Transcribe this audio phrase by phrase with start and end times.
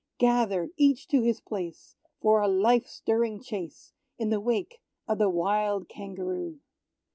[0.17, 5.29] Gather each to his place For a life stirring chase In the wake of the
[5.29, 6.59] wild Kangaroo!